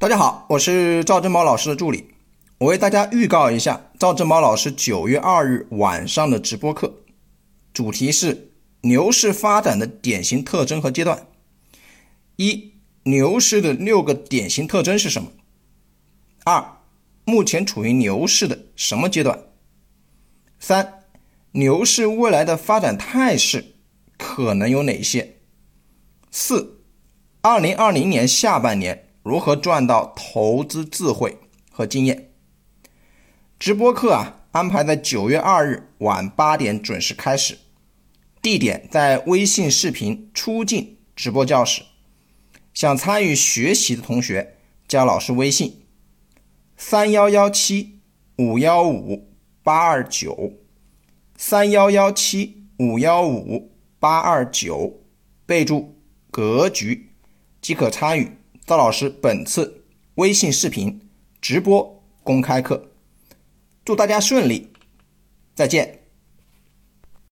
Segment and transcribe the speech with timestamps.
[0.00, 2.14] 大家好，我是赵正宝老师的助理。
[2.58, 7.00] 我为大家预告一下赵正宝老师九月二日晚上的直播课，
[7.74, 11.26] 主题是牛市发展的典型特征和阶段。
[12.36, 15.32] 一、牛市的六个典型特征是什么？
[16.44, 16.76] 二、
[17.24, 19.46] 目前处于牛市的什么阶段？
[20.60, 21.02] 三、
[21.50, 23.74] 牛市未来的发展态势
[24.16, 25.38] 可能有哪些？
[26.30, 26.84] 四、
[27.40, 31.36] 二零二零年下半年如何赚到投资智慧
[31.70, 32.30] 和经验？
[33.58, 37.58] 直播课啊，安排在九月二日晚八点准时开始，
[38.40, 41.82] 地点在微信视频出镜直播教室。
[42.72, 44.56] 想参与学习的同学，
[44.88, 45.82] 加老师微信：
[46.78, 48.00] 三幺幺七
[48.38, 49.30] 五幺五
[49.62, 50.54] 八二九，
[51.36, 55.02] 三幺幺七五幺五八二九，
[55.44, 55.98] 备注
[56.32, 57.10] “格局”，
[57.60, 58.37] 即可参与
[58.68, 59.86] 赵老师本次
[60.16, 61.00] 微信视频
[61.40, 62.90] 直播公开课。
[63.82, 64.70] 祝大家顺利，
[65.54, 65.97] 再见。